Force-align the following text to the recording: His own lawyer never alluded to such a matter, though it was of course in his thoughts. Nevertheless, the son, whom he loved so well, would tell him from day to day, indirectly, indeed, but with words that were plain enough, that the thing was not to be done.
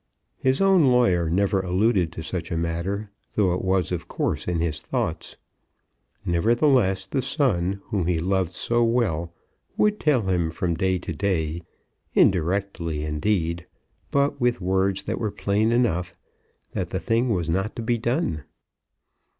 His 0.39 0.61
own 0.61 0.85
lawyer 0.85 1.29
never 1.29 1.61
alluded 1.61 2.11
to 2.13 2.23
such 2.23 2.49
a 2.51 2.57
matter, 2.57 3.11
though 3.35 3.53
it 3.53 3.63
was 3.63 3.91
of 3.91 4.07
course 4.07 4.47
in 4.47 4.59
his 4.59 4.81
thoughts. 4.81 5.37
Nevertheless, 6.25 7.05
the 7.05 7.21
son, 7.21 7.81
whom 7.89 8.07
he 8.07 8.17
loved 8.19 8.53
so 8.53 8.83
well, 8.83 9.31
would 9.77 9.99
tell 9.99 10.23
him 10.27 10.49
from 10.49 10.73
day 10.73 10.97
to 10.97 11.13
day, 11.13 11.61
indirectly, 12.15 13.05
indeed, 13.05 13.67
but 14.09 14.41
with 14.41 14.59
words 14.59 15.03
that 15.03 15.19
were 15.19 15.29
plain 15.29 15.71
enough, 15.71 16.15
that 16.71 16.89
the 16.89 16.99
thing 16.99 17.29
was 17.29 17.47
not 17.47 17.75
to 17.75 17.83
be 17.83 17.99
done. 17.99 18.43